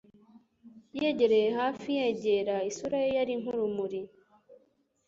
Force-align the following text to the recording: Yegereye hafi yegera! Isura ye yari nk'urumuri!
Yegereye 0.99 1.49
hafi 1.59 1.87
yegera! 1.99 2.55
Isura 2.69 2.97
ye 3.03 3.09
yari 3.17 3.33
nk'urumuri! 3.39 4.01